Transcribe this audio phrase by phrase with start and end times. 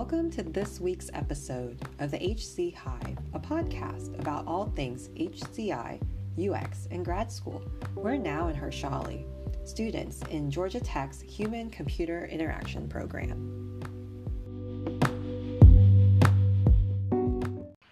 [0.00, 6.00] Welcome to this week's episode of the HC Hive, a podcast about all things HCI,
[6.38, 7.60] UX, and grad school.
[7.96, 9.24] We're now in Hershali,
[9.64, 13.80] students in Georgia Tech's Human Computer Interaction program.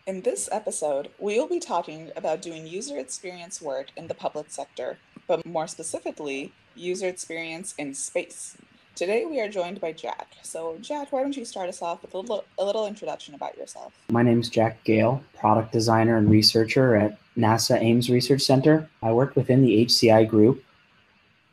[0.06, 4.46] In this episode, we will be talking about doing user experience work in the public
[4.50, 8.56] sector, but more specifically, user experience in space.
[8.96, 10.28] Today we are joined by Jack.
[10.40, 13.54] So, Jack, why don't you start us off with a little, a little introduction about
[13.58, 13.92] yourself?
[14.08, 18.88] My name is Jack Gale, product designer and researcher at NASA Ames Research Center.
[19.02, 20.64] I work within the HCI group,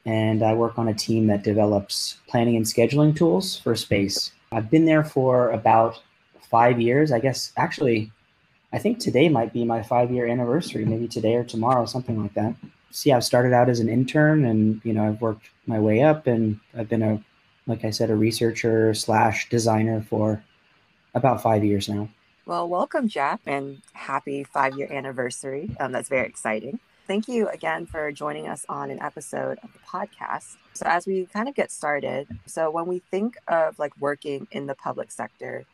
[0.05, 4.31] and I work on a team that develops planning and scheduling tools for space.
[4.53, 6.01] I've been there for about
[6.49, 7.11] five years.
[7.11, 8.09] I guess actually,
[8.71, 12.35] I think today might be my five year anniversary, maybe today or tomorrow, something like
[12.35, 12.55] that.
[13.03, 16.25] Yeah, I've started out as an intern, and you know I've worked my way up,
[16.25, 17.21] and I've been a
[17.67, 20.43] like I said, a researcher slash designer for
[21.13, 22.09] about five years now.
[22.45, 25.75] Well, welcome, Jeff, and happy five year anniversary.
[25.79, 26.79] Um, that's very exciting.
[27.07, 30.55] Thank you again for joining us on an episode of the podcast.
[30.73, 34.67] So, as we kind of get started, so when we think of like working in
[34.67, 35.65] the public sector,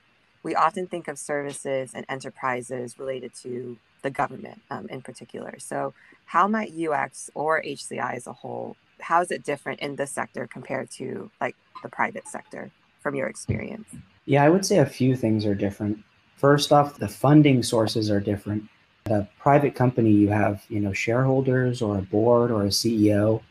[0.43, 5.55] we often think of services and enterprises related to the government um, in particular.
[5.59, 5.93] So,
[6.25, 10.47] how might UX or HCI as a whole, how is it different in this sector
[10.47, 13.87] compared to like the private sector from your experience?
[14.25, 15.99] Yeah, I would say a few things are different.
[16.35, 18.63] First off, the funding sources are different.
[19.05, 23.41] At a private company, you have, you know, shareholders or a board or a CEO,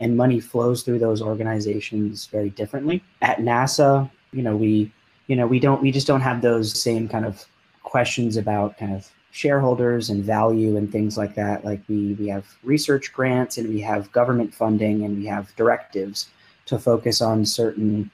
[0.00, 3.02] and money flows through those organizations very differently.
[3.20, 4.92] At NASA, you know, we,
[5.26, 7.46] you know, we don't, we just don't have those same kind of
[7.82, 11.64] questions about kind of shareholders and value and things like that.
[11.64, 16.28] Like we we have research grants and we have government funding and we have directives
[16.66, 18.10] to focus on certain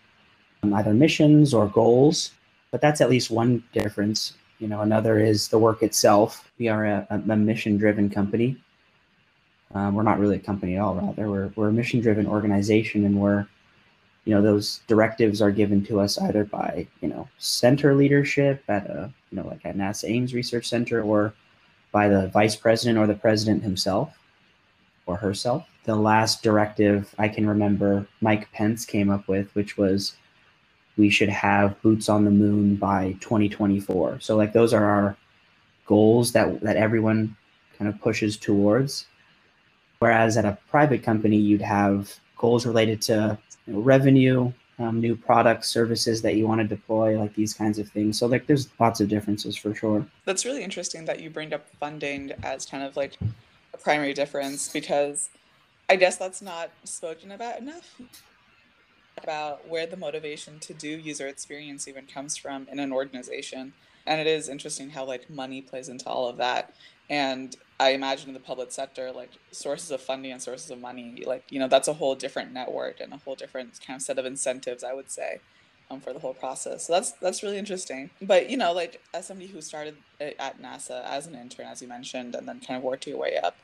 [0.62, 2.32] um, either missions or goals.
[2.70, 4.34] But that's at least one difference.
[4.58, 6.50] You know, another is the work itself.
[6.58, 8.56] We are a, a mission-driven company.
[9.74, 10.94] Um, we're not really a company at all.
[10.94, 13.46] Rather, we're we're a mission-driven organization, and we're,
[14.28, 18.84] you know, those directives are given to us either by you know center leadership at
[18.90, 21.32] a you know like at NASA Ames Research Center, or
[21.92, 24.18] by the vice president or the president himself
[25.06, 30.14] or herself the last directive I can remember Mike Pence came up with, which was
[30.98, 34.20] we should have boots on the moon by 2024.
[34.20, 35.16] So like those are our
[35.86, 37.34] goals that that everyone
[37.78, 39.06] kind of pushes towards.
[40.00, 45.16] Whereas at a private company, you'd have goals related to you know, revenue, um, new
[45.16, 48.18] products, services that you want to deploy, like these kinds of things.
[48.18, 50.06] So like there's lots of differences for sure.
[50.24, 53.18] That's really interesting that you bring up funding as kind of like
[53.74, 55.30] a primary difference because
[55.90, 58.00] I guess that's not spoken about enough
[59.22, 63.72] about where the motivation to do user experience even comes from in an organization.
[64.06, 66.74] And it is interesting how like money plays into all of that.
[67.10, 71.22] And I imagine in the public sector, like sources of funding and sources of money,
[71.24, 74.18] like, you know, that's a whole different network and a whole different kind of set
[74.18, 75.40] of incentives, I would say,
[75.90, 76.86] um, for the whole process.
[76.86, 78.10] So that's that's really interesting.
[78.20, 81.88] But you know, like as somebody who started at NASA as an intern, as you
[81.88, 83.56] mentioned, and then kind of worked your way up,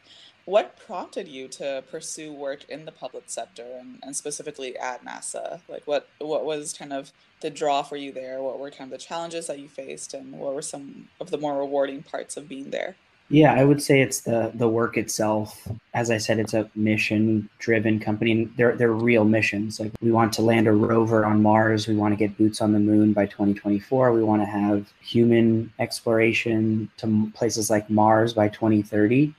[0.44, 5.60] what prompted you to pursue work in the public sector and, and specifically at NASA?
[5.68, 8.42] Like what what was kind of the draw for you there?
[8.42, 11.38] What were kind of the challenges that you faced and what were some of the
[11.38, 12.96] more rewarding parts of being there?
[13.30, 15.66] Yeah, I would say it's the the work itself.
[15.94, 19.80] As I said, it's a mission driven company they're they're real missions.
[19.80, 22.72] Like we want to land a rover on Mars, we want to get boots on
[22.72, 28.48] the moon by 2024, we want to have human exploration to places like Mars by
[28.48, 29.34] 2030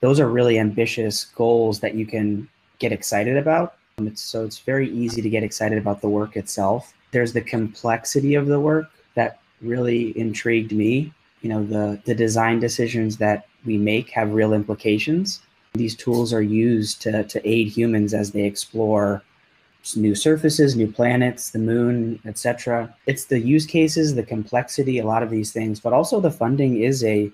[0.00, 2.48] those are really ambitious goals that you can
[2.78, 3.74] get excited about.
[3.98, 6.94] It's, so it's very easy to get excited about the work itself.
[7.10, 11.12] There's the complexity of the work that really intrigued me.
[11.42, 15.40] You know, the, the design decisions that we make have real implications.
[15.74, 19.22] These tools are used to, to aid humans as they explore
[19.96, 22.94] new surfaces, new planets, the moon, etc.
[23.06, 26.80] It's the use cases, the complexity, a lot of these things, but also the funding
[26.82, 27.30] is a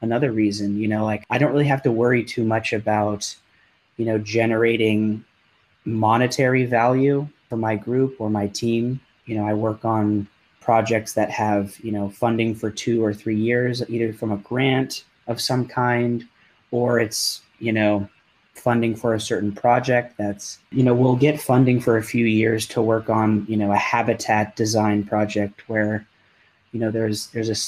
[0.00, 3.34] another reason you know like i don't really have to worry too much about
[3.96, 5.24] you know generating
[5.84, 10.28] monetary value for my group or my team you know i work on
[10.66, 15.04] projects that have you know funding for two or three years either from a grant
[15.28, 16.26] of some kind
[16.70, 18.08] or it's you know
[18.54, 22.66] funding for a certain project that's you know we'll get funding for a few years
[22.66, 26.06] to work on you know a habitat design project where
[26.72, 27.58] you know there's there's a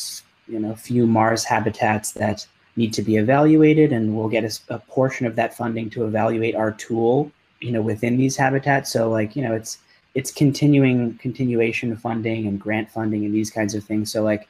[0.48, 2.46] you know, few Mars habitats that
[2.76, 6.54] need to be evaluated, and we'll get a, a, portion of that funding to evaluate
[6.54, 7.30] our tool,
[7.60, 8.90] you know, within these habitats.
[8.90, 9.78] So, like, you know, it's
[10.14, 14.10] it's continuing continuation funding and grant funding and these kinds of things.
[14.12, 14.48] So like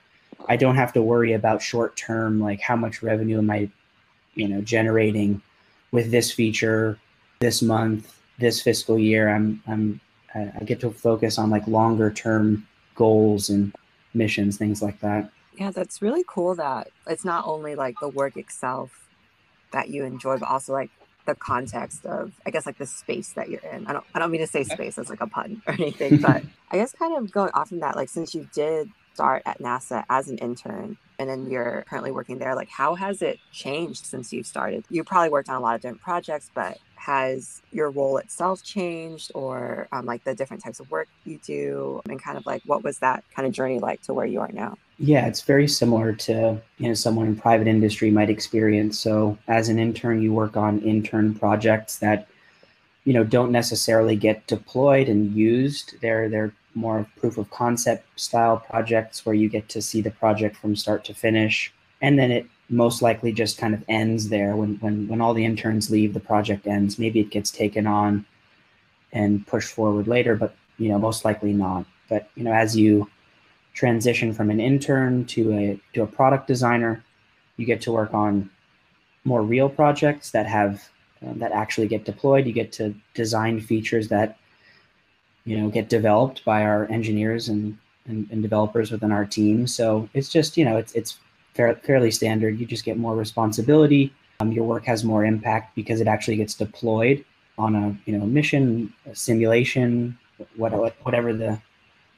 [0.48, 3.68] I don't have to worry about short term like how much revenue am I,
[4.34, 5.42] you know, generating
[5.90, 6.98] with this feature
[7.40, 9.28] this month, this fiscal year.
[9.28, 10.00] I'm I'm
[10.34, 13.74] I get to focus on like longer term goals and
[14.14, 15.30] missions, things like that.
[15.54, 19.08] Yeah, that's really cool that it's not only like the work itself
[19.72, 20.90] that you enjoy, but also like
[21.28, 23.86] the context of I guess like the space that you're in.
[23.86, 26.42] I don't I don't mean to say space as like a pun or anything, but
[26.70, 30.04] I guess kind of going off from that, like since you did start at NASA
[30.08, 34.32] as an intern and then you're currently working there, like how has it changed since
[34.32, 34.84] you've started?
[34.88, 39.32] You probably worked on a lot of different projects, but has your role itself changed
[39.34, 42.84] or um, like the different types of work you do and kind of like what
[42.84, 44.76] was that kind of journey like to where you are now?
[44.98, 48.98] Yeah, it's very similar to you know someone in private industry might experience.
[48.98, 52.28] So as an intern, you work on intern projects that
[53.04, 56.00] you know don't necessarily get deployed and used.
[56.00, 60.56] They're they're more proof of concept style projects where you get to see the project
[60.56, 61.72] from start to finish.
[62.00, 65.44] And then it most likely just kind of ends there when, when, when all the
[65.44, 66.98] interns leave, the project ends.
[66.98, 68.24] Maybe it gets taken on
[69.12, 71.84] and pushed forward later, but you know, most likely not.
[72.08, 73.10] But you know, as you
[73.74, 77.04] transition from an intern to a to a product designer,
[77.56, 78.50] you get to work on
[79.24, 80.88] more real projects that have
[81.26, 82.46] um, that actually get deployed.
[82.46, 84.38] You get to design features that
[85.48, 89.66] you know get developed by our engineers and, and, and developers within our team.
[89.66, 91.18] So it's just you know it's it's
[91.54, 92.60] fair, fairly standard.
[92.60, 94.12] You just get more responsibility.
[94.40, 97.24] Um, your work has more impact because it actually gets deployed
[97.56, 100.18] on a you know mission, a simulation,
[100.56, 100.72] what,
[101.04, 101.58] whatever the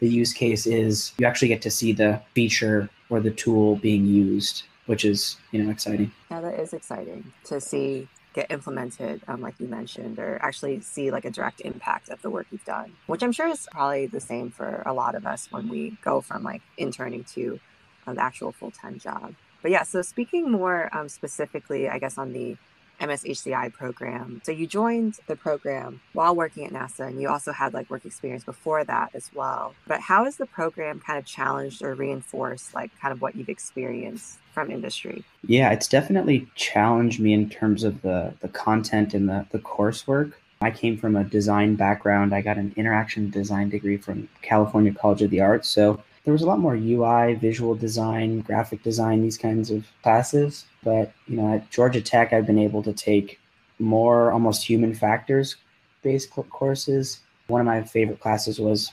[0.01, 1.13] the use case is.
[1.19, 5.63] You actually get to see the feature or the tool being used, which is you
[5.63, 6.11] know exciting.
[6.33, 11.11] Yeah, that is exciting to see get implemented, um, like you mentioned, or actually see
[11.11, 14.21] like a direct impact of the work you've done, which I'm sure is probably the
[14.21, 17.59] same for a lot of us when we go from like interning to
[18.07, 19.35] um, the actual full time job.
[19.63, 22.57] But yeah, so speaking more um, specifically, I guess, on the
[23.01, 24.41] MSHCI program.
[24.45, 28.05] So you joined the program while working at NASA, and you also had like work
[28.05, 29.75] experience before that as well.
[29.87, 33.49] But how has the program kind of challenged or reinforced like kind of what you've
[33.49, 35.25] experienced from industry?
[35.47, 40.33] Yeah, it's definitely challenged me in terms of the the content and the the coursework.
[40.63, 42.35] I came from a design background.
[42.35, 45.71] I got an interaction design degree from California College of the Arts.
[45.71, 50.67] So there was a lot more UI, visual design, graphic design, these kinds of classes.
[50.83, 53.41] But you know, at Georgia Tech, I've been able to take
[53.79, 55.57] more almost human factors
[56.03, 57.21] based courses.
[57.47, 58.93] One of my favorite classes was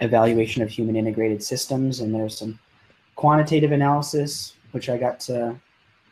[0.00, 2.58] evaluation of human integrated systems, and there's some
[3.16, 5.56] quantitative analysis, which I got to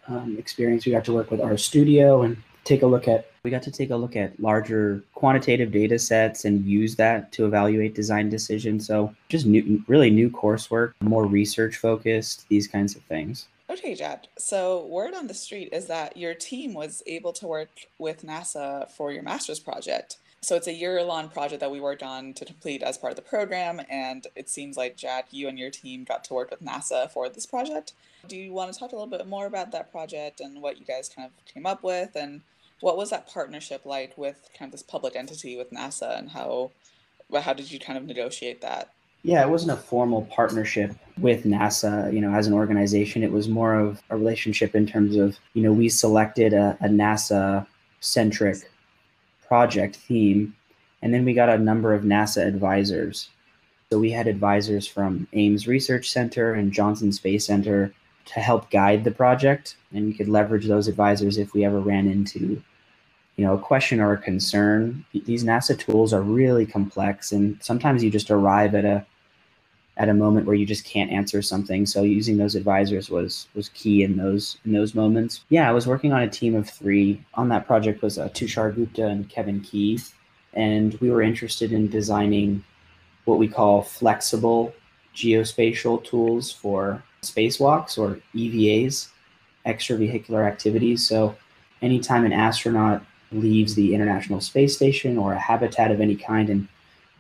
[0.09, 0.87] um, experience.
[0.87, 2.37] We got to work with our studio and
[2.71, 6.45] take a look at we got to take a look at larger quantitative data sets
[6.45, 8.87] and use that to evaluate design decisions.
[8.87, 13.49] So just new really new coursework more research focused these kinds of things.
[13.69, 14.29] Okay jad.
[14.39, 18.89] So word on the street is that your team was able to work with nasa
[18.91, 20.19] for your master's project.
[20.43, 23.31] So it's a year-long project that we worked on to complete as part of the
[23.35, 27.11] program and it seems like jad you and your team got to work with nasa
[27.11, 27.95] for this project.
[28.29, 30.87] Do you want to talk a little bit more about that project and what you
[30.87, 32.43] guys kind of came up with and
[32.81, 36.71] what was that partnership like with kind of this public entity with NASA and how
[37.39, 38.91] how did you kind of negotiate that?
[39.23, 43.23] Yeah, it wasn't a formal partnership with NASA, you know, as an organization.
[43.23, 46.89] It was more of a relationship in terms of, you know, we selected a, a
[46.89, 47.67] NASA
[48.01, 48.71] centric
[49.47, 50.57] project theme,
[51.03, 53.29] and then we got a number of NASA advisors.
[53.91, 57.93] So we had advisors from Ames Research Center and Johnson Space Center
[58.27, 62.09] to help guide the project, and we could leverage those advisors if we ever ran
[62.09, 62.63] into
[63.41, 65.03] you know a question or a concern.
[65.15, 69.07] These nasa tools are really complex and sometimes you just arrive at a
[69.97, 71.87] at a moment where you just can't answer something.
[71.87, 75.43] So using those advisors was was key in those in those moments.
[75.49, 77.25] Yeah i was working on a team of three.
[77.33, 79.99] On that project was uh, tushar gupta and kevin key
[80.53, 82.63] and we were interested in designing
[83.25, 84.75] what we call flexible
[85.17, 89.09] geospatial tools for spacewalks or evas
[89.65, 91.09] extravehicular activities.
[91.09, 91.37] So
[91.81, 96.69] anytime an astronaut leaves the International Space Station or a habitat of any kind and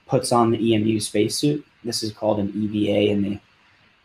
[0.07, 1.64] puts on the EMU spacesuit.
[1.85, 3.40] This is called an EVA, and they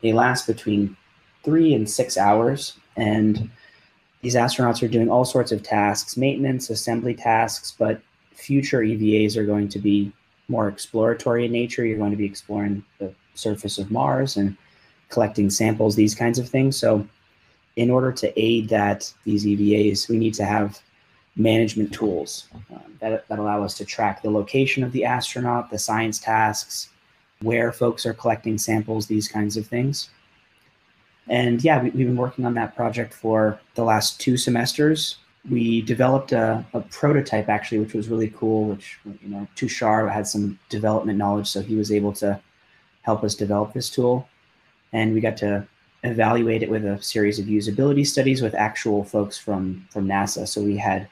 [0.01, 0.95] they last between
[1.43, 2.77] three and six hours.
[2.95, 3.50] And
[4.21, 8.01] these astronauts are doing all sorts of tasks, maintenance, assembly tasks, but
[8.33, 10.12] future EVAs are going to be
[10.47, 11.85] more exploratory in nature.
[11.85, 14.55] You're going to be exploring the surface of Mars and
[15.09, 16.77] collecting samples, these kinds of things.
[16.77, 17.07] So,
[17.75, 20.79] in order to aid that these EVAs, we need to have
[21.35, 25.79] management tools um, that, that allow us to track the location of the astronaut, the
[25.79, 26.89] science tasks,
[27.41, 30.09] where folks are collecting samples, these kinds of things.
[31.27, 35.17] And yeah, we, have been working on that project for the last two semesters.
[35.49, 38.69] We developed a, a, prototype actually, which was really cool.
[38.69, 42.39] Which you know, Tushar had some development knowledge, so he was able to
[43.01, 44.27] help us develop this tool.
[44.93, 45.67] And we got to
[46.03, 50.47] evaluate it with a series of usability studies with actual folks from from NASA.
[50.47, 51.07] So we had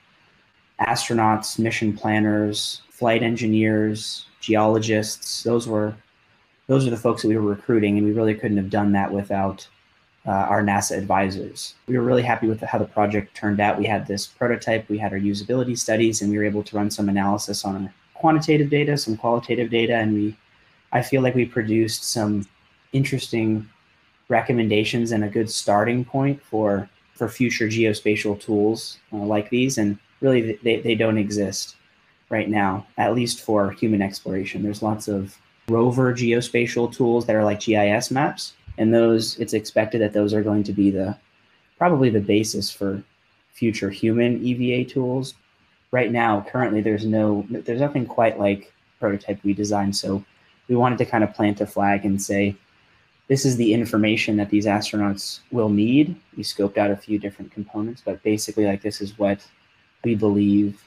[0.88, 5.44] astronauts, mission planners, flight engineers, geologists.
[5.44, 5.96] Those were
[6.68, 9.12] those are the folks that we were recruiting, and we really couldn't have done that
[9.12, 9.68] without
[10.26, 11.76] uh, our NASA advisors.
[11.88, 13.78] We were really happy with how the project turned out.
[13.78, 16.90] We had this prototype, we had our usability studies, and we were able to run
[16.90, 20.38] some analysis on quantitative data, some qualitative data, and we
[20.94, 22.48] I feel like we produced some
[22.94, 23.68] interesting
[24.30, 29.78] recommendations and a good starting point for for future geospatial tools uh, like these.
[29.78, 31.76] And really, they, they don't exist
[32.30, 34.64] right now, at least for human exploration.
[34.64, 35.38] There's lots of
[35.68, 40.42] rover geospatial tools that are like GIS maps, and those it's expected that those are
[40.42, 41.16] going to be the
[41.78, 43.04] probably the basis for
[43.54, 45.36] future human EVA tools.
[45.92, 49.96] Right now, currently, there's no there's nothing quite like prototype we designed.
[49.96, 50.24] So
[50.68, 52.56] we wanted to kind of plant a flag and say
[53.28, 56.16] this is the information that these astronauts will need.
[56.36, 59.46] We scoped out a few different components, but basically, like this is what
[60.04, 60.84] we believe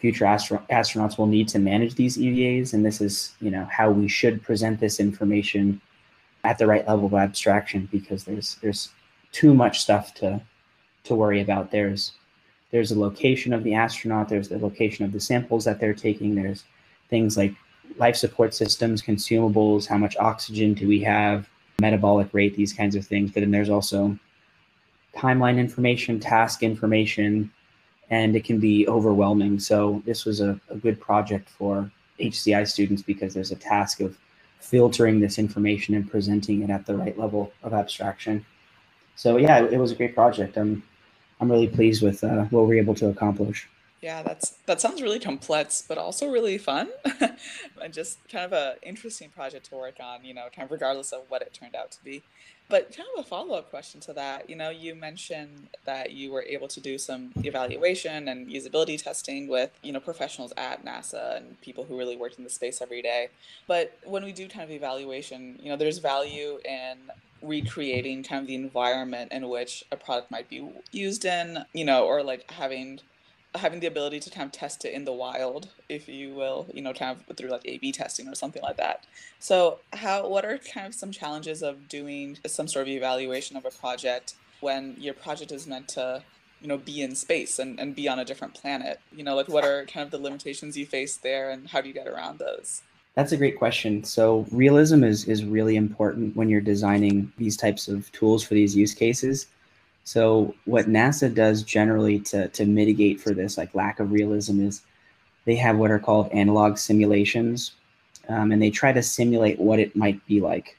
[0.00, 3.90] future astro- astronauts will need to manage these EVAs, and this is you know how
[3.90, 5.80] we should present this information
[6.44, 8.90] at the right level of abstraction because there's there's
[9.32, 10.40] too much stuff to
[11.04, 11.70] to worry about.
[11.70, 12.12] There's
[12.70, 16.34] there's the location of the astronaut, there's the location of the samples that they're taking,
[16.34, 16.64] there's
[17.08, 17.54] things like
[17.96, 21.48] life support systems, consumables, how much oxygen do we have,
[21.80, 23.30] metabolic rate, these kinds of things.
[23.30, 24.18] But then there's also
[25.14, 27.50] timeline information, task information,
[28.10, 29.58] and it can be overwhelming.
[29.58, 34.16] So this was a, a good project for HCI students because there's a task of
[34.60, 38.44] filtering this information and presenting it at the right level of abstraction.
[39.16, 40.56] So yeah, it, it was a great project.
[40.56, 40.82] I'm
[41.40, 43.68] I'm really pleased with uh, what we were able to accomplish.
[44.06, 46.90] Yeah, that's that sounds really complex, but also really fun,
[47.82, 50.24] and just kind of a interesting project to work on.
[50.24, 52.22] You know, kind of regardless of what it turned out to be.
[52.68, 56.30] But kind of a follow up question to that, you know, you mentioned that you
[56.30, 61.38] were able to do some evaluation and usability testing with, you know, professionals at NASA
[61.38, 63.28] and people who really work in the space every day.
[63.66, 66.98] But when we do kind of evaluation, you know, there's value in
[67.42, 72.04] recreating kind of the environment in which a product might be used in, you know,
[72.04, 73.00] or like having
[73.60, 76.82] having the ability to kind of test it in the wild, if you will, you
[76.82, 79.04] know, kind of through like A/B testing or something like that.
[79.38, 83.64] So, how what are kind of some challenges of doing some sort of evaluation of
[83.64, 86.22] a project when your project is meant to,
[86.60, 89.00] you know, be in space and, and be on a different planet?
[89.12, 91.88] You know, like what are kind of the limitations you face there, and how do
[91.88, 92.82] you get around those?
[93.14, 94.04] That's a great question.
[94.04, 98.76] So, realism is is really important when you're designing these types of tools for these
[98.76, 99.46] use cases
[100.06, 104.82] so what NASA does generally to, to mitigate for this like lack of realism is
[105.46, 107.72] they have what are called analog simulations,
[108.28, 110.78] um, and they try to simulate what it might be like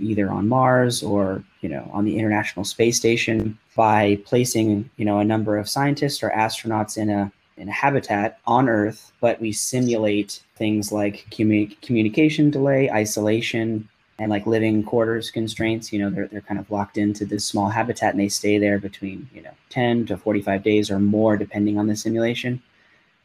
[0.00, 5.18] either on Mars or you know on the International Space Station by placing you know
[5.18, 9.52] a number of scientists or astronauts in a in a habitat on Earth, but we
[9.52, 13.86] simulate things like commu- communication delay, isolation,
[14.22, 17.68] and like living quarters constraints you know they're, they're kind of locked into this small
[17.68, 21.76] habitat and they stay there between you know 10 to 45 days or more depending
[21.76, 22.62] on the simulation.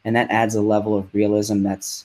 [0.04, 2.04] And that adds a level of realism that's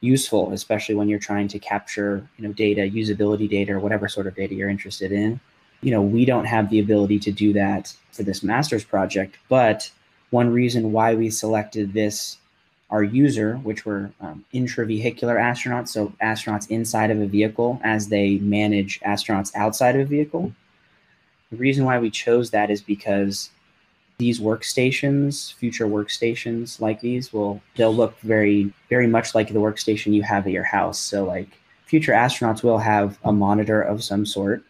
[0.00, 4.26] useful especially when you're trying to capture you know data usability data or whatever sort
[4.26, 5.38] of data you're interested in.
[5.82, 9.90] You know we don't have the ability to do that for this master's project but
[10.30, 12.38] one reason why we selected this
[12.90, 18.38] our user, which were um, intravehicular astronauts, so astronauts inside of a vehicle as they
[18.38, 20.52] manage astronauts outside of a vehicle.
[21.50, 23.50] The reason why we chose that is because
[24.18, 30.12] these workstations, future workstations like these, will they'll look very, very much like the workstation
[30.12, 30.98] you have at your house.
[30.98, 31.48] So like
[31.86, 34.62] future astronauts will have a monitor of some sort.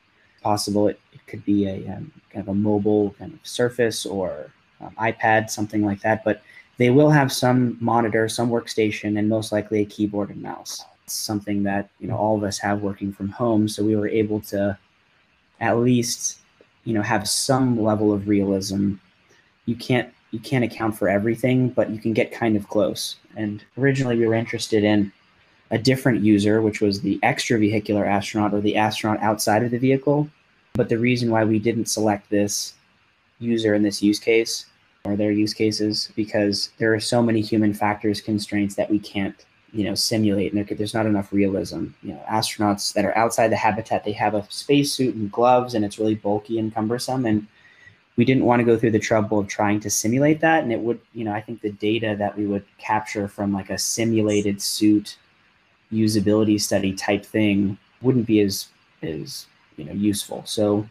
[0.43, 4.51] Possible it, it could be a um, kind of a mobile kind of surface or
[4.81, 6.25] um, iPad, something like that.
[6.25, 6.43] But
[6.81, 10.83] they will have some monitor, some workstation, and most likely a keyboard and mouse.
[11.05, 14.09] It's something that you know all of us have working from home, so we were
[14.09, 14.79] able to
[15.61, 16.39] at least
[16.85, 18.95] you know have some level of realism.
[19.67, 23.17] You can't you can't account for everything, but you can get kind of close.
[23.37, 25.13] And originally we were interested in
[25.71, 30.31] a different user, which was the extravehicular astronaut or the astronaut outside of the vehicle.
[30.73, 32.73] But the reason why we didn't select this
[33.39, 34.65] user in this use case
[35.05, 39.47] or their use cases because there are so many human factors constraints that we can't
[39.73, 40.53] you know simulate.
[40.53, 41.87] And there's not enough realism.
[42.03, 45.85] You know astronauts that are outside the habitat they have a spacesuit and gloves and
[45.85, 47.47] it's really bulky and cumbersome and
[48.17, 50.81] we didn't want to go through the trouble of trying to simulate that and it
[50.81, 54.61] would you know i think the data that we would capture from like a simulated
[54.61, 55.17] suit
[55.93, 58.69] usability study type thing wouldn't be as
[59.03, 60.43] as you know useful.
[60.47, 60.89] So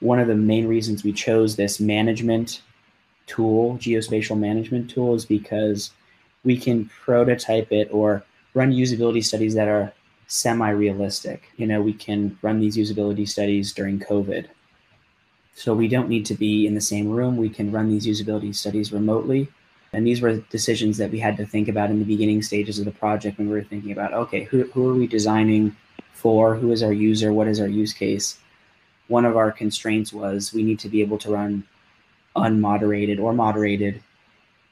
[0.00, 2.62] one of the main reasons we chose this management
[3.26, 5.90] tool geospatial management tool is because
[6.44, 8.22] we can prototype it or
[8.54, 9.92] run usability studies that are
[10.26, 11.50] semi-realistic.
[11.56, 14.46] You know, we can run these usability studies during COVID.
[15.54, 17.36] So we don't need to be in the same room.
[17.36, 19.48] We can run these usability studies remotely.
[19.92, 22.84] And these were decisions that we had to think about in the beginning stages of
[22.84, 25.76] the project when we were thinking about, okay, who, who are we designing
[26.12, 26.56] for?
[26.56, 27.32] Who is our user?
[27.32, 28.38] What is our use case?
[29.06, 31.64] One of our constraints was we need to be able to run
[32.36, 34.02] unmoderated or moderated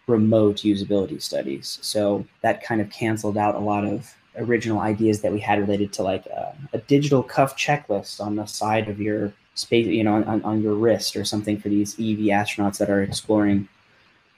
[0.06, 1.78] remote usability studies.
[1.82, 5.92] So that kind of canceled out a lot of original ideas that we had related
[5.94, 10.14] to like a, a digital cuff checklist on the side of your space, you know,
[10.14, 13.68] on, on your wrist or something for these EV astronauts that are exploring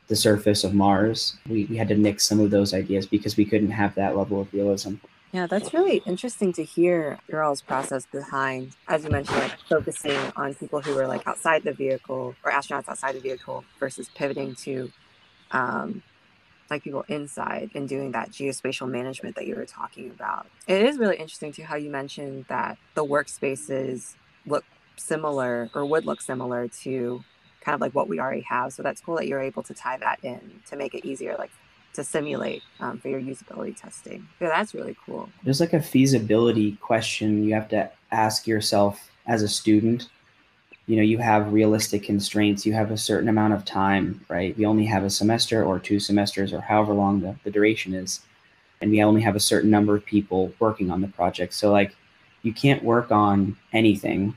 [0.08, 1.36] the surface of Mars.
[1.48, 4.40] We, we had to nix some of those ideas because we couldn't have that level
[4.40, 4.94] of realism.
[5.34, 10.16] Yeah, that's really interesting to hear your all's process behind, as you mentioned, like focusing
[10.36, 14.54] on people who were like outside the vehicle or astronauts outside the vehicle versus pivoting
[14.54, 14.92] to
[15.50, 16.04] um,
[16.70, 20.46] like people inside and doing that geospatial management that you were talking about.
[20.68, 24.14] It is really interesting too how you mentioned that the workspaces
[24.46, 24.64] look
[24.94, 27.24] similar or would look similar to
[27.60, 28.72] kind of like what we already have.
[28.72, 31.50] So that's cool that you're able to tie that in to make it easier, like
[31.94, 34.28] to simulate um, for your usability testing.
[34.40, 35.28] Yeah, that's really cool.
[35.42, 40.08] There's like a feasibility question you have to ask yourself as a student.
[40.86, 42.66] You know you have realistic constraints.
[42.66, 44.56] You have a certain amount of time right?
[44.58, 48.20] We only have a semester or two semesters or however long the, the duration is.
[48.80, 51.54] And we only have a certain number of people working on the project.
[51.54, 51.96] So like
[52.42, 54.36] you can't work on anything.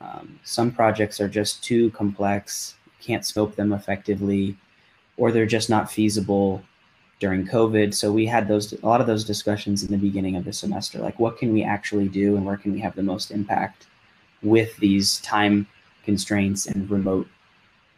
[0.00, 2.76] Um, some projects are just too complex.
[3.00, 4.56] Can't scope them effectively
[5.16, 6.62] or they're just not feasible
[7.20, 10.44] during covid so we had those a lot of those discussions in the beginning of
[10.44, 13.30] the semester like what can we actually do and where can we have the most
[13.30, 13.86] impact
[14.42, 15.66] with these time
[16.04, 17.28] constraints and remote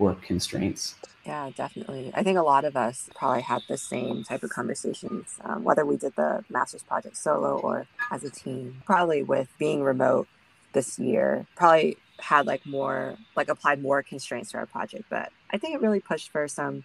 [0.01, 0.97] work constraints.
[1.25, 2.11] Yeah, definitely.
[2.15, 5.85] I think a lot of us probably had the same type of conversations, um, whether
[5.85, 8.83] we did the master's project solo or as a team.
[8.87, 10.27] Probably with being remote
[10.73, 15.05] this year, probably had like more, like applied more constraints to our project.
[15.11, 16.83] But I think it really pushed for some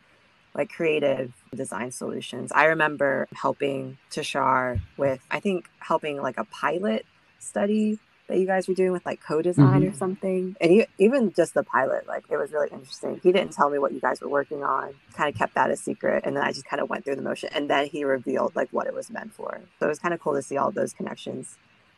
[0.56, 2.52] like creative design solutions.
[2.54, 7.06] I remember helping Tushar with, I think, helping like a pilot
[7.40, 9.94] study that you guys were doing with like co-design mm-hmm.
[9.94, 10.56] or something.
[10.60, 13.20] And he, even just the pilot like it was really interesting.
[13.22, 15.78] He didn't tell me what you guys were working on kind of kept that a
[15.78, 18.56] secret and then i just kind of went through the motion and then he revealed
[18.56, 19.62] like what it was meant for.
[19.80, 21.56] So it was kind of cool to see all those connections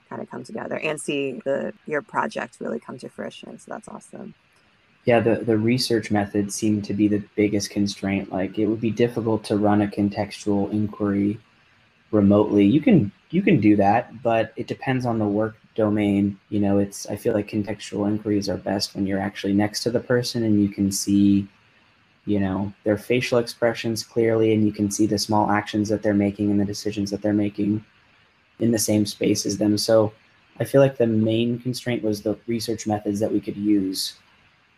[0.09, 3.57] kind of come together and see the your project really come to fruition.
[3.59, 4.33] So that's awesome
[5.07, 8.31] yeah the, the research method seemed to be the biggest constraint.
[8.31, 11.39] Like it would be difficult to run a contextual inquiry
[12.11, 12.65] remotely.
[12.65, 16.37] You can you can do that but it depends on the work domain.
[16.49, 19.91] You know it's i feel like contextual inquiries are best when you're actually next to
[19.91, 21.47] the person and you can see
[22.25, 26.13] you know their facial expressions clearly and you can see the small actions that they're
[26.13, 27.83] making and the decisions that they're making
[28.59, 29.77] in the same space as them.
[29.77, 30.11] So
[30.59, 34.15] i feel like the main constraint was the research methods that we could use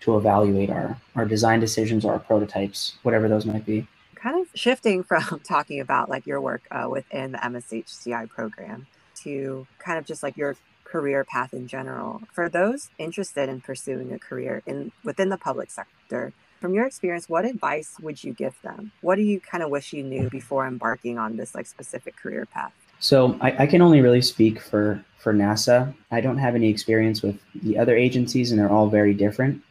[0.02, 4.48] to evaluate our our design decisions or our prototypes whatever those might be kind of
[4.54, 10.06] shifting from talking about like your work uh, within the mshci program to kind of
[10.06, 10.56] just like your
[10.90, 12.22] career path in general.
[12.34, 17.30] For those interested in pursuing a career in within the public sector, from your experience,
[17.30, 18.92] what advice would you give them?
[19.02, 22.46] What do you kind of wish you knew before embarking on this like specific career
[22.46, 22.74] path?
[23.00, 25.94] So I, I can only really speak for for NASA.
[26.12, 29.62] I don't have any experience with the other agencies, and they're all very different.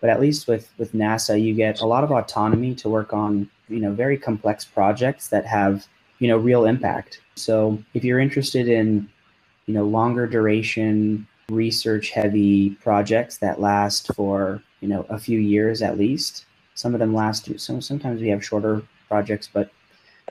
[0.00, 3.50] But at least with with NASA, you get a lot of autonomy to work on
[3.68, 5.86] you know very complex projects that have
[6.18, 7.20] you know real impact.
[7.34, 9.08] So if you're interested in
[9.66, 15.80] you know longer duration research heavy projects that last for you know a few years
[15.82, 19.70] at least some of them last some sometimes we have shorter projects but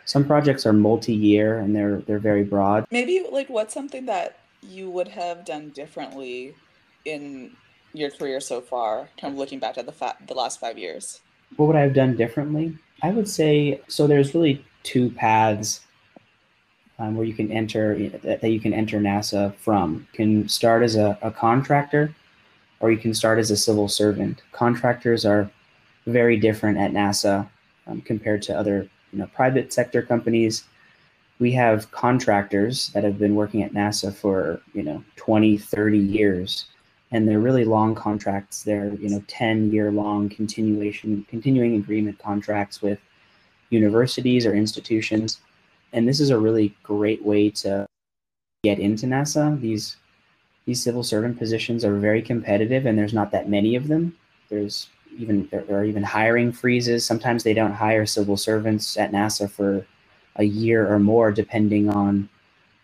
[0.06, 4.90] some projects are multi-year and they're they're very broad maybe like what's something that you
[4.90, 6.54] would have done differently
[7.06, 7.52] in
[7.98, 11.22] your career so far kind of looking back at the fa- the last five years
[11.56, 15.82] what would i have done differently i would say so there's really two paths
[17.00, 20.08] um, where you can enter that, you can enter NASA from.
[20.14, 22.14] You can start as a, a contractor,
[22.80, 24.42] or you can start as a civil servant.
[24.52, 25.50] Contractors are
[26.06, 27.48] very different at NASA
[27.86, 30.64] um, compared to other you know private sector companies.
[31.40, 36.66] We have contractors that have been working at NASA for you know 20, 30 years,
[37.12, 38.64] and they're really long contracts.
[38.64, 43.00] They're you know 10 year long continuation continuing agreement contracts with
[43.70, 45.40] universities or institutions,
[45.94, 47.86] and this is a really great way to
[48.64, 49.60] get into NASA.
[49.60, 49.98] These
[50.66, 54.16] these civil servant positions are very competitive, and there's not that many of them.
[54.50, 57.06] There's even there are even hiring freezes.
[57.06, 59.86] Sometimes they don't hire civil servants at NASA for
[60.36, 62.30] a year or more, depending on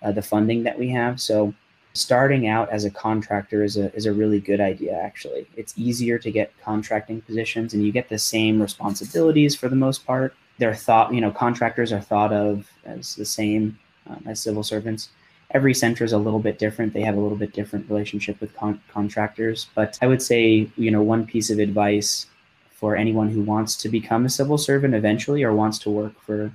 [0.02, 1.22] uh, the funding that we have.
[1.22, 1.54] So
[1.94, 4.94] starting out as a contractor is a is a really good idea.
[4.94, 9.76] Actually, it's easier to get contracting positions, and you get the same responsibilities for the
[9.76, 10.36] most part.
[10.58, 13.78] They're thought you know contractors are thought of as the same
[14.08, 15.10] um, as civil servants
[15.54, 16.94] every center is a little bit different.
[16.94, 19.68] They have a little bit different relationship with con- contractors.
[19.76, 22.26] But I would say, you know, one piece of advice
[22.72, 26.52] for anyone who wants to become a civil servant eventually or wants to work for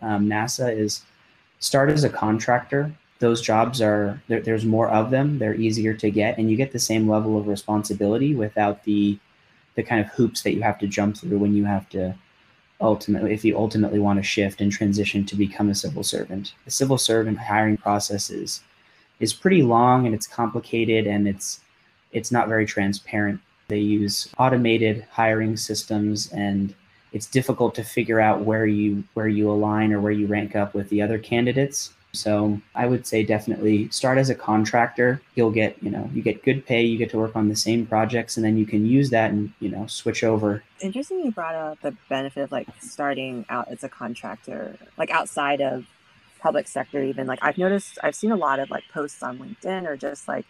[0.00, 1.02] um, NASA is
[1.58, 2.92] start as a contractor.
[3.20, 5.38] Those jobs are there, there's more of them.
[5.38, 9.18] They're easier to get, and you get the same level of responsibility without the
[9.76, 12.14] the kind of hoops that you have to jump through when you have to
[12.80, 16.70] ultimately if you ultimately want to shift and transition to become a civil servant the
[16.70, 18.62] civil servant hiring process is
[19.20, 21.60] is pretty long and it's complicated and it's
[22.12, 26.74] it's not very transparent they use automated hiring systems and
[27.12, 30.74] it's difficult to figure out where you where you align or where you rank up
[30.74, 35.20] with the other candidates so I would say definitely start as a contractor.
[35.34, 37.86] You'll get, you know, you get good pay, you get to work on the same
[37.86, 40.62] projects, and then you can use that and, you know, switch over.
[40.80, 45.60] Interesting you brought up the benefit of like starting out as a contractor, like outside
[45.60, 45.86] of
[46.40, 47.26] public sector even.
[47.26, 50.46] Like I've noticed I've seen a lot of like posts on LinkedIn or just like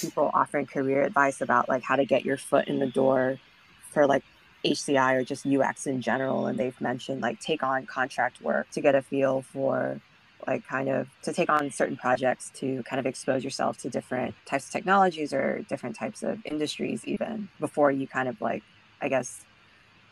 [0.00, 3.38] people offering career advice about like how to get your foot in the door
[3.90, 4.24] for like
[4.64, 6.46] HCI or just UX in general.
[6.46, 10.00] And they've mentioned like take on contract work to get a feel for
[10.46, 14.34] like kind of to take on certain projects to kind of expose yourself to different
[14.46, 18.62] types of technologies or different types of industries even before you kind of like
[19.00, 19.44] i guess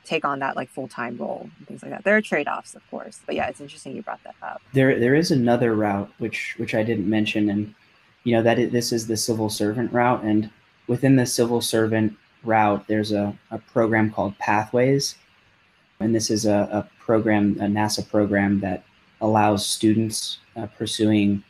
[0.05, 2.05] take on that like full-time role and things like that.
[2.05, 4.61] There are trade-offs of course but yeah it's interesting you brought that up.
[4.73, 7.75] There there is another route which which i didn't mention and
[8.25, 10.51] you know that is, this is the civil servant route and
[10.87, 15.17] within the civil servant route there's a, a program called pathways
[16.01, 18.85] and this is a, a program a nasa program that
[19.23, 21.43] allows students uh, pursuing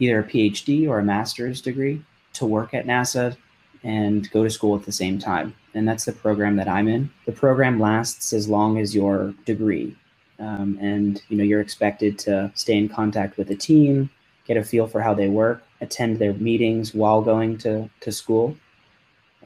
[0.00, 2.02] either a PhD or a master's degree
[2.32, 3.36] to work at NASA
[3.84, 5.54] and go to school at the same time.
[5.74, 7.10] And that's the program that I'm in.
[7.26, 9.96] The program lasts as long as your degree.
[10.38, 14.08] Um, and you know you're expected to stay in contact with the team,
[14.46, 18.56] get a feel for how they work, attend their meetings while going to, to school.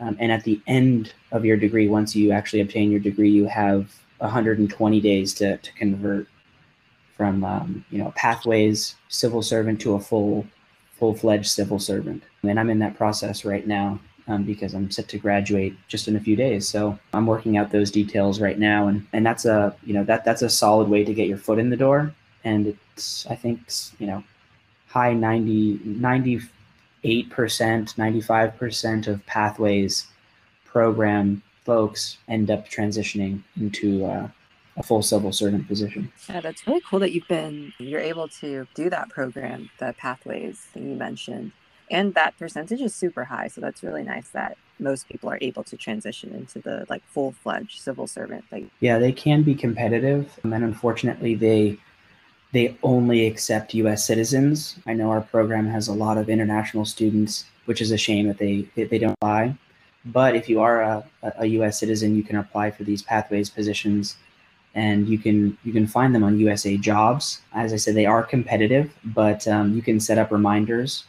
[0.01, 3.47] Um, and at the end of your degree, once you actually obtain your degree, you
[3.47, 6.29] have 120 days to, to convert
[7.17, 10.47] from um, you know pathways civil servant to a full
[10.99, 12.23] full-fledged civil servant.
[12.43, 13.99] And i'm in that process right now
[14.29, 16.69] um, because i'm set to graduate just in a few days.
[16.69, 18.89] So i'm working out those details right now.
[18.89, 21.59] And and that's a you know that that's a solid way to get your foot
[21.59, 22.15] in the door.
[22.45, 23.61] And it's i think
[23.99, 24.23] you know
[24.89, 26.49] high 90 98%
[27.05, 30.07] 95% of pathways
[30.65, 34.29] program folks end up transitioning into uh,
[34.77, 36.13] a full civil servant position.
[36.29, 40.67] Yeah, that's really cool that you've been you're able to do that program, the pathways
[40.75, 41.53] that you mentioned.
[41.91, 43.49] And that percentage is super high.
[43.49, 47.33] So that's really nice that most people are able to transition into the like full
[47.33, 48.45] fledged civil servant.
[48.51, 50.39] Like Yeah, they can be competitive.
[50.43, 51.79] And unfortunately they
[52.53, 54.77] they only accept US citizens.
[54.87, 58.39] I know our program has a lot of international students, which is a shame that
[58.39, 59.57] they they don't apply.
[60.07, 64.17] But if you are a, a US citizen, you can apply for these pathways positions
[64.75, 67.41] and you can you can find them on USA Jobs.
[67.53, 71.05] As I said, they are competitive, but um, you can set up reminders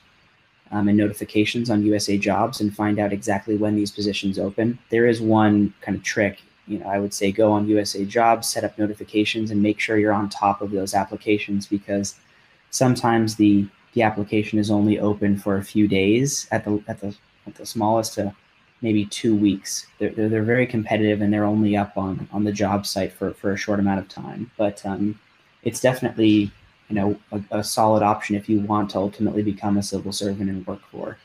[0.71, 4.77] um, and notifications on USA Jobs and find out exactly when these positions open.
[4.89, 6.41] There is one kind of trick.
[6.67, 9.97] You know, I would say go on USA Jobs, set up notifications, and make sure
[9.97, 12.15] you're on top of those applications because
[12.69, 17.15] sometimes the the application is only open for a few days at the at the
[17.47, 18.35] at the smallest to
[18.85, 19.87] maybe two weeks.
[19.97, 23.33] They're, they're, they're, very competitive and they're only up on, on the job site for,
[23.33, 24.51] for a short amount of time.
[24.57, 25.19] But um,
[25.63, 26.51] it's definitely,
[26.87, 30.51] you know, a, a, solid option if you want to ultimately become a civil servant
[30.51, 31.17] and work for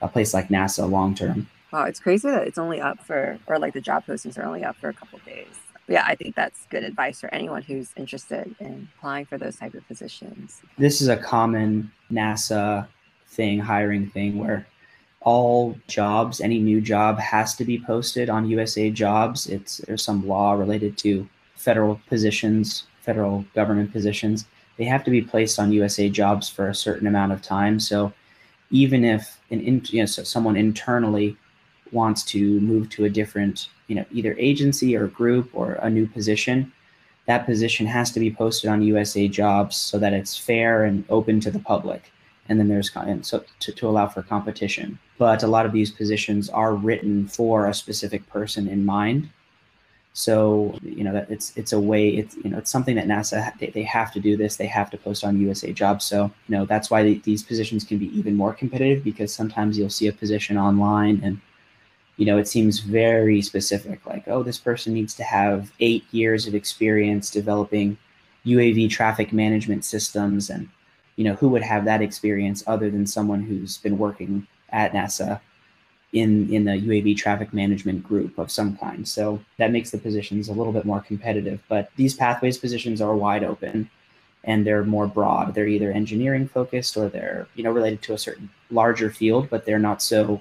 [0.00, 1.48] a place like NASA long term.
[1.72, 4.62] Wow, it's crazy that it's only up for, or like the job postings are only
[4.62, 5.58] up for a couple days.
[5.88, 9.74] Yeah, I think that's good advice for anyone who's interested in applying for those type
[9.74, 10.62] of positions.
[10.78, 12.86] This is a common NASA
[13.26, 14.64] thing, hiring thing, where
[15.22, 19.46] all jobs, any new job has to be posted on USA Jobs.
[19.46, 24.46] It's there's some law related to federal positions, federal government positions.
[24.76, 27.80] They have to be placed on USA Jobs for a certain amount of time.
[27.80, 28.12] So
[28.70, 31.36] even if an in, you know so someone internally
[31.90, 36.06] wants to move to a different you know either agency or group or a new
[36.06, 36.72] position,
[37.26, 41.40] that position has to be posted on USA Jobs so that it's fair and open
[41.40, 42.12] to the public
[42.48, 44.98] and then there's and so to, to allow for competition.
[45.18, 49.28] But a lot of these positions are written for a specific person in mind.
[50.14, 53.56] So you know that it's it's a way it's you know it's something that NASA
[53.58, 56.56] they, they have to do this they have to post on USA Jobs so you
[56.56, 60.08] know that's why they, these positions can be even more competitive because sometimes you'll see
[60.08, 61.40] a position online and
[62.16, 66.48] you know it seems very specific like oh this person needs to have eight years
[66.48, 67.96] of experience developing
[68.44, 70.68] UAV traffic management systems and
[71.18, 75.40] you know, who would have that experience other than someone who's been working at NASA
[76.12, 79.06] in in the UAV traffic management group of some kind.
[79.06, 81.60] So that makes the positions a little bit more competitive.
[81.68, 83.90] But these pathways positions are wide open
[84.44, 85.54] and they're more broad.
[85.54, 89.66] They're either engineering focused or they're, you know, related to a certain larger field, but
[89.66, 90.40] they're not so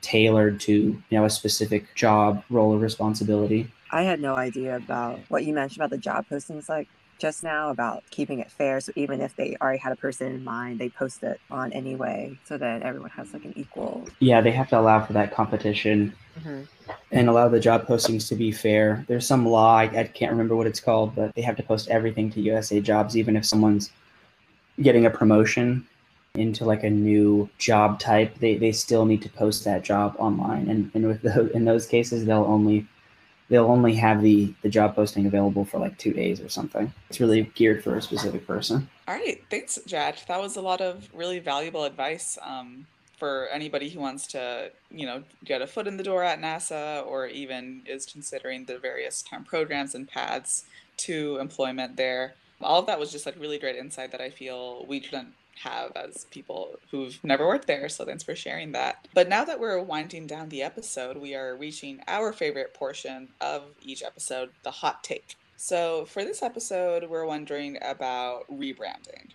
[0.00, 3.68] tailored to, you know, a specific job, role, or responsibility.
[3.90, 6.68] I had no idea about what you mentioned about the job postings.
[6.68, 8.80] Like just now about keeping it fair.
[8.80, 12.38] So even if they already had a person in mind, they post it on anyway
[12.44, 14.06] so that everyone has like an equal.
[14.20, 16.62] Yeah, they have to allow for that competition mm-hmm.
[17.12, 19.04] and allow the job postings to be fair.
[19.08, 21.88] There's some law, I, I can't remember what it's called, but they have to post
[21.88, 23.90] everything to USA Jobs, even if someone's
[24.80, 25.86] getting a promotion
[26.34, 30.68] into like a new job type, they, they still need to post that job online.
[30.68, 32.86] And, and with the, in those cases, they'll only
[33.48, 36.92] they'll only have the the job posting available for like two days or something.
[37.08, 38.88] It's really geared for a specific person.
[39.06, 40.20] All right, thanks, Jad.
[40.28, 42.86] That was a lot of really valuable advice um,
[43.18, 47.06] for anybody who wants to, you know, get a foot in the door at NASA
[47.06, 50.64] or even is considering the various time programs and paths
[50.96, 52.34] to employment there.
[52.60, 55.92] All of that was just like really great insight that I feel we couldn't have
[55.96, 57.88] as people who've never worked there.
[57.88, 59.06] So thanks for sharing that.
[59.14, 63.62] But now that we're winding down the episode, we are reaching our favorite portion of
[63.82, 65.36] each episode the hot take.
[65.56, 69.30] So for this episode, we're wondering about rebranding.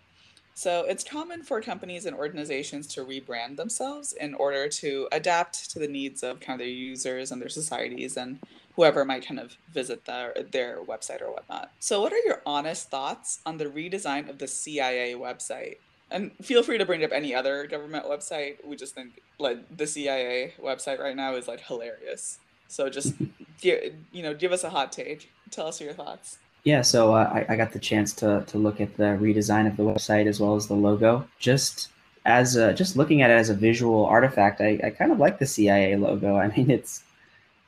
[0.54, 5.80] So it's common for companies and organizations to rebrand themselves in order to adapt to
[5.80, 8.40] the needs of kind of their users and their societies and
[8.76, 11.72] whoever might kind of visit their their website or whatnot.
[11.80, 15.78] So what are your honest thoughts on the redesign of the CIA website?
[16.12, 18.65] And feel free to bring up any other government website.
[18.65, 22.39] We just think like the CIA website right now is like hilarious.
[22.67, 23.15] So just
[23.62, 25.32] give, you know, give us a hot take.
[25.52, 26.38] Tell us your thoughts.
[26.63, 29.78] Yeah, so uh, I, I got the chance to to look at the redesign of
[29.78, 31.28] the website as well as the logo.
[31.39, 31.89] Just
[32.26, 35.39] as a, just looking at it as a visual artifact, I, I kind of like
[35.39, 36.36] the CIA logo.
[36.36, 37.04] I mean, it's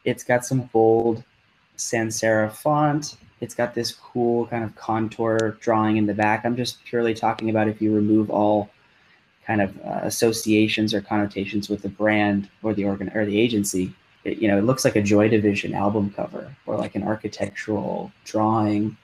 [0.03, 1.23] it's got some bold
[1.77, 6.45] sans serif font it's got this cool kind of contour drawing in the back.
[6.45, 8.69] I'm just purely talking about if you remove all
[9.45, 13.93] kind of uh, associations or connotations with the brand or the organ or the agency.
[14.23, 18.11] It, you know, it looks like a Joy Division album cover or like an architectural
[18.23, 18.95] drawing,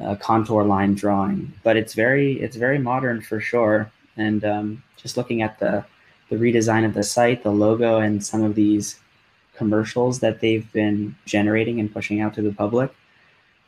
[0.00, 1.52] uh, contour line drawing.
[1.62, 3.90] But it's very it's very modern for sure.
[4.16, 5.84] And um, just looking at the
[6.30, 8.98] the redesign of the site, the logo, and some of these
[9.54, 12.92] commercials that they've been generating and pushing out to the public,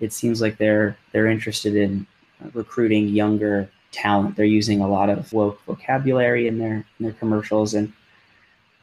[0.04, 2.06] it seems like they're they're interested in
[2.52, 4.36] recruiting younger talent.
[4.36, 7.92] They're using a lot of woke vocabulary in their in their commercials, and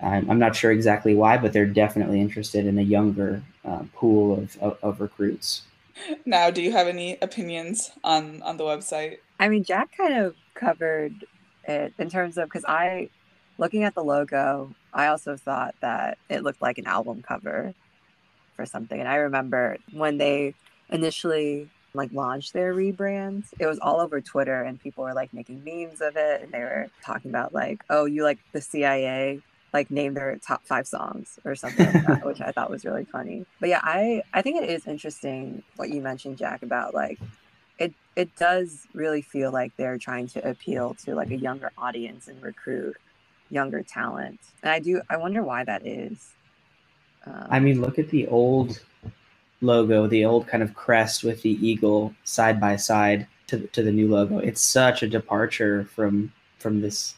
[0.02, 4.40] I'm, I'm not sure exactly why, but they're definitely interested in a younger uh, pool
[4.40, 5.64] of, of, of recruits.
[6.26, 9.20] Now, do you have any opinions on on the website?
[9.40, 11.26] I mean, Jack kind of covered
[11.68, 13.10] it in terms of because I,
[13.58, 17.74] looking at the logo, I also thought that it looked like an album cover
[18.56, 19.00] for something.
[19.00, 20.56] And I remember when they
[20.91, 25.63] initially like launched their rebrands, it was all over Twitter and people were like making
[25.63, 29.41] memes of it and they were talking about like, oh, you like the CIA
[29.73, 33.06] like name their top five songs or something like that, which I thought was really
[33.06, 33.45] funny.
[33.60, 37.19] But yeah, I I think it is interesting what you mentioned, Jack, about like
[37.77, 42.27] it it does really feel like they're trying to appeal to like a younger audience
[42.27, 42.97] and recruit
[43.49, 44.39] younger talent.
[44.63, 46.32] And I do I wonder why that is.
[47.25, 48.82] Um, I mean, look at the old
[49.62, 53.91] logo, the old kind of crest with the eagle side by side to to the
[53.91, 54.39] new logo.
[54.39, 57.15] It's such a departure from from this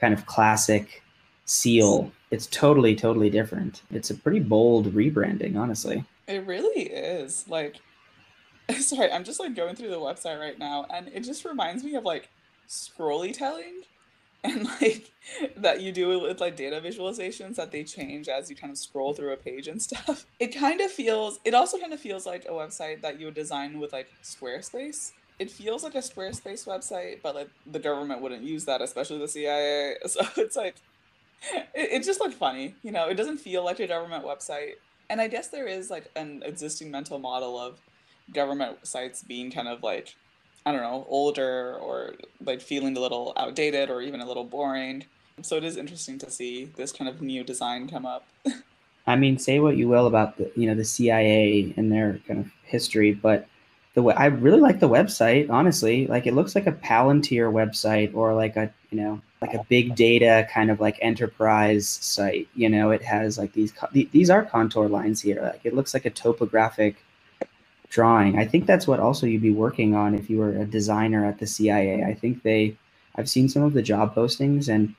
[0.00, 1.02] kind of classic
[1.44, 2.12] seal.
[2.30, 3.82] It's totally totally different.
[3.90, 6.04] It's a pretty bold rebranding, honestly.
[6.26, 7.46] It really is.
[7.48, 7.76] Like
[8.80, 11.94] sorry, I'm just like going through the website right now and it just reminds me
[11.94, 12.28] of like
[12.68, 13.82] scrolly telling
[14.44, 15.10] and like
[15.56, 19.12] that you do with like data visualizations that they change as you kind of scroll
[19.12, 20.26] through a page and stuff.
[20.40, 23.34] It kind of feels it also kind of feels like a website that you would
[23.34, 25.12] design with like Squarespace.
[25.40, 29.28] It feels like a Squarespace website, but like the government wouldn't use that, especially the
[29.28, 29.96] CIA.
[30.06, 30.76] So it's like
[31.52, 33.08] it, it just looked funny, you know.
[33.08, 34.74] It doesn't feel like a government website,
[35.10, 37.80] and I guess there is like an existing mental model of
[38.32, 40.14] government sites being kind of like
[40.68, 42.12] I don't know, older or
[42.44, 45.06] like feeling a little outdated or even a little boring.
[45.40, 48.26] So it is interesting to see this kind of new design come up.
[49.06, 52.40] I mean, say what you will about the you know the CIA and their kind
[52.40, 53.48] of history, but
[53.94, 55.48] the way I really like the website.
[55.48, 59.64] Honestly, like it looks like a Palantir website or like a you know like a
[59.70, 62.46] big data kind of like enterprise site.
[62.54, 65.40] You know, it has like these these are contour lines here.
[65.40, 66.96] Like it looks like a topographic
[67.90, 68.38] drawing.
[68.38, 71.38] I think that's what also you'd be working on if you were a designer at
[71.38, 72.04] the CIA.
[72.04, 72.76] I think they,
[73.16, 74.94] I've seen some of the job postings, and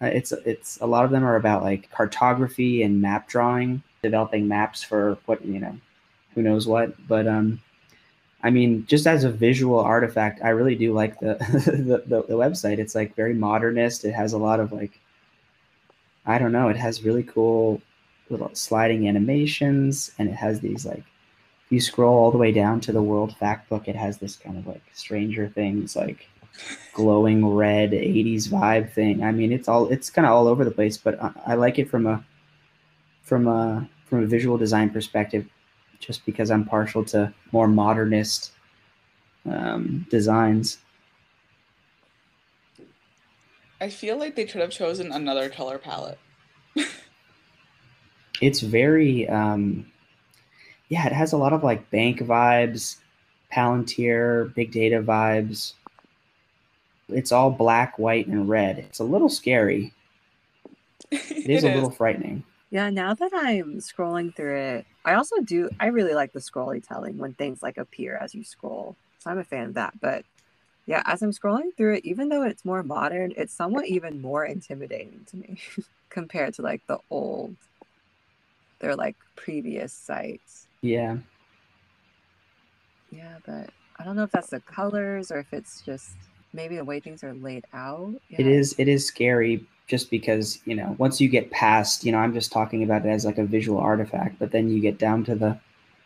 [0.00, 4.48] uh, it's it's a lot of them are about like cartography and map drawing, developing
[4.48, 5.76] maps for what you know,
[6.34, 6.94] who knows what.
[7.08, 7.60] But um,
[8.42, 12.34] I mean, just as a visual artifact, I really do like the the, the, the
[12.34, 12.78] website.
[12.78, 14.04] It's like very modernist.
[14.04, 15.00] It has a lot of like,
[16.26, 16.68] I don't know.
[16.68, 17.82] It has really cool
[18.30, 21.02] little sliding animations, and it has these like
[21.70, 24.66] you scroll all the way down to the World Factbook, it has this kind of
[24.66, 26.28] like Stranger Things, like
[26.92, 29.22] glowing red 80s vibe thing.
[29.22, 31.78] I mean, it's all it's kind of all over the place, but I, I like
[31.78, 32.24] it from a
[33.22, 35.46] from a from a visual design perspective,
[36.00, 38.52] just because I'm partial to more modernist
[39.48, 40.78] um, designs.
[43.80, 46.18] I feel like they could have chosen another color palette.
[48.42, 49.89] it's very um,
[50.90, 52.96] yeah, it has a lot of like bank vibes,
[53.50, 55.72] Palantir, big data vibes.
[57.08, 58.78] It's all black, white, and red.
[58.78, 59.94] It's a little scary.
[61.12, 62.44] It is it a little frightening.
[62.70, 67.16] Yeah, now that I'm scrolling through it, I also do I really like the scrollytelling
[67.16, 68.94] when things like appear as you scroll.
[69.18, 69.98] So I'm a fan of that.
[70.00, 70.24] But
[70.86, 74.44] yeah, as I'm scrolling through it, even though it's more modern, it's somewhat even more
[74.44, 75.58] intimidating to me
[76.10, 77.56] compared to like the old
[78.80, 80.66] their like previous sites.
[80.82, 81.18] Yeah.
[83.10, 86.12] Yeah, but I don't know if that's the colors or if it's just
[86.52, 88.14] maybe the way things are laid out.
[88.28, 88.40] Yeah.
[88.40, 92.18] It is it is scary just because, you know, once you get past, you know,
[92.18, 95.24] I'm just talking about it as like a visual artifact, but then you get down
[95.24, 95.58] to the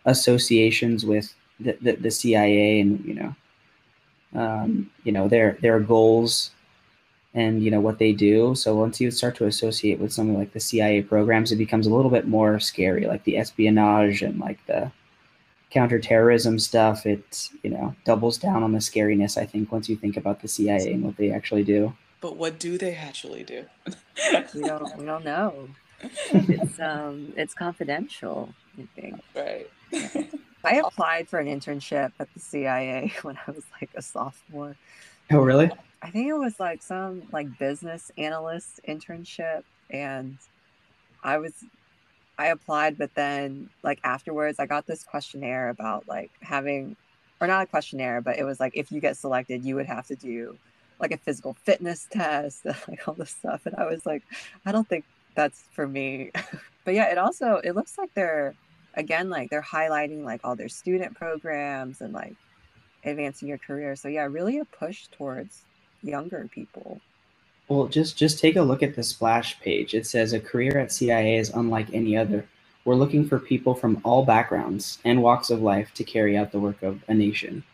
[0.07, 3.35] associations with the, the, the CIA and, you know,
[4.35, 6.51] um, you know, their their goals
[7.35, 8.55] and you know what they do.
[8.55, 11.95] So once you start to associate with something like the CIA programs, it becomes a
[11.95, 14.93] little bit more scary, like the espionage and like the
[15.71, 17.05] counterterrorism stuff.
[17.05, 19.37] It you know doubles down on the scariness.
[19.37, 21.93] I think once you think about the CIA and what they actually do.
[22.21, 23.65] But what do they actually do?
[24.55, 24.97] we don't.
[24.97, 25.69] We don't know.
[26.31, 27.33] It's um.
[27.37, 28.55] It's confidential.
[28.79, 29.21] I think.
[29.35, 29.69] Right.
[30.65, 34.77] I applied for an internship at the CIA when I was like a sophomore.
[35.31, 35.71] Oh, really?
[36.05, 40.37] I think it was like some like business analyst internship and
[41.23, 41.53] I was
[42.39, 46.97] I applied but then like afterwards I got this questionnaire about like having
[47.41, 50.07] or not a questionnaire but it was like if you get selected you would have
[50.09, 50.57] to do
[51.01, 54.23] like a physical fitness test like all this stuff and I was like
[54.67, 56.31] I don't think that's for me.
[56.85, 58.55] but yeah, it also it looks like they're
[58.95, 62.35] again like they're highlighting like all their student programs and like
[63.05, 63.97] advancing your career.
[63.97, 65.65] So yeah, really a push towards
[66.05, 67.01] younger people.
[67.69, 69.95] Well, just just take a look at the splash page.
[69.95, 72.47] It says a career at CIA is unlike any other.
[72.85, 76.61] We're looking for people from all backgrounds and walks of life to carry out the
[76.61, 77.65] work of a nation.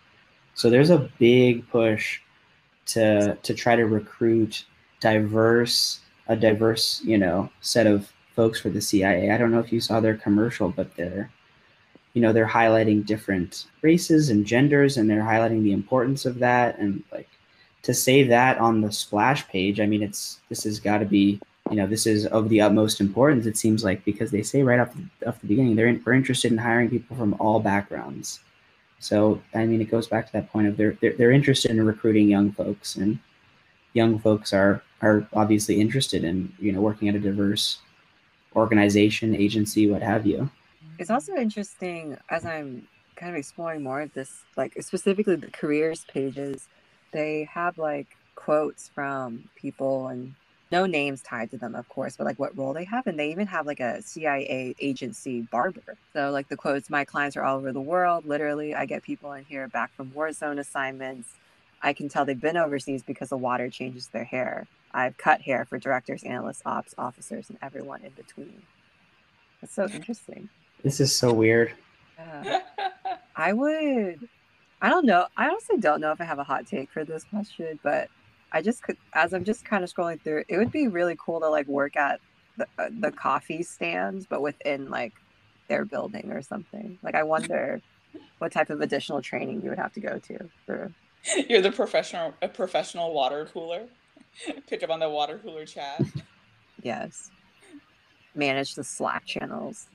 [0.55, 2.21] So there's a big push
[2.87, 4.65] to to try to recruit
[5.01, 9.33] diverse a diverse, you know, set of folks for the CIA.
[9.33, 11.31] I don't know if you saw their commercial, but they're
[12.15, 16.79] you know, they're highlighting different races and genders and they're highlighting the importance of that
[16.79, 17.29] and like
[17.83, 21.41] to say that on the splash page, I mean, it's this has got to be,
[21.71, 23.47] you know, this is of the utmost importance.
[23.47, 26.13] It seems like because they say right off the, off the beginning they're in, we're
[26.13, 28.41] interested in hiring people from all backgrounds.
[28.99, 31.85] So I mean, it goes back to that point of they're, they're they're interested in
[31.85, 33.19] recruiting young folks, and
[33.95, 37.79] young folks are are obviously interested in you know working at a diverse
[38.57, 40.51] organization, agency, what have you.
[40.99, 42.87] It's also interesting as I'm
[43.17, 46.69] kind of exploring more of this, like specifically the careers pages
[47.13, 50.35] they have like quotes from people and
[50.73, 53.07] no names tied to them, of course, but like what role they have.
[53.07, 55.97] And they even have like a CIA agency barber.
[56.13, 58.25] So, like the quotes, my clients are all over the world.
[58.25, 61.29] Literally, I get people in here back from war zone assignments.
[61.83, 64.67] I can tell they've been overseas because the water changes their hair.
[64.93, 68.63] I've cut hair for directors, analysts, ops, officers, and everyone in between.
[69.61, 70.49] That's so interesting.
[70.83, 71.73] This is so weird.
[72.19, 72.61] Yeah.
[73.37, 74.29] I would.
[74.83, 75.27] I don't know.
[75.37, 78.09] I honestly don't know if I have a hot take for this question, but
[78.53, 81.41] I just could, as I'm just kind of scrolling through, it would be really cool
[81.41, 82.21] to like work at
[82.57, 85.13] the, uh, the coffee stands, but within like
[85.69, 86.99] their building or something.
[87.03, 87.81] Like, I wonder
[88.39, 90.93] what type of additional training you would have to go to for.
[91.49, 93.87] You're the professional, a professional water cooler.
[94.67, 96.03] Pick up on the water cooler chat.
[96.83, 97.31] Yes.
[98.35, 99.89] Manage the Slack channels.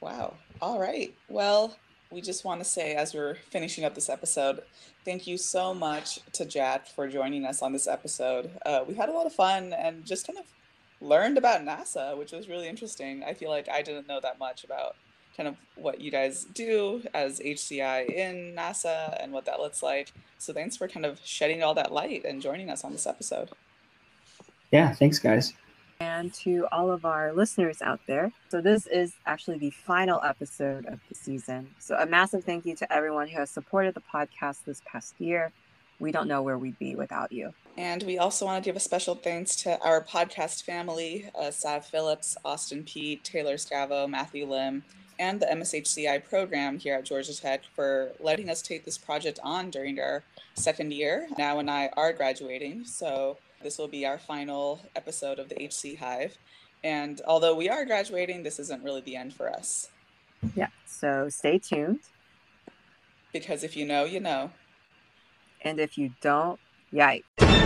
[0.00, 0.34] Wow.
[0.60, 1.14] All right.
[1.28, 1.76] Well,
[2.12, 4.62] we just want to say, as we're finishing up this episode,
[5.04, 8.50] thank you so much to Jad for joining us on this episode.
[8.66, 10.44] Uh, we had a lot of fun and just kind of
[11.00, 13.24] learned about NASA, which was really interesting.
[13.24, 14.96] I feel like I didn't know that much about
[15.36, 20.12] kind of what you guys do as HCI in NASA and what that looks like.
[20.38, 23.50] So thanks for kind of shedding all that light and joining us on this episode.
[24.70, 25.54] Yeah, thanks, guys.
[26.02, 28.32] And to all of our listeners out there.
[28.48, 31.70] So, this is actually the final episode of the season.
[31.78, 35.52] So, a massive thank you to everyone who has supported the podcast this past year.
[36.00, 37.54] We don't know where we'd be without you.
[37.78, 41.86] And we also want to give a special thanks to our podcast family uh, Sav
[41.86, 44.82] Phillips, Austin Pete, Taylor Scavo, Matthew Lim,
[45.18, 49.70] and the MSHCI program here at Georgia Tech for letting us take this project on
[49.70, 50.24] during our
[50.54, 51.28] second year.
[51.38, 55.98] Now and I are graduating, so this will be our final episode of the HC
[55.98, 56.36] Hive.
[56.84, 59.90] And although we are graduating, this isn't really the end for us.
[60.56, 62.00] Yeah, so stay tuned.
[63.32, 64.50] Because if you know, you know.
[65.62, 66.58] And if you don't,
[66.92, 67.61] yikes.